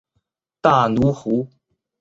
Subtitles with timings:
[0.63, 1.47] 大奴湖。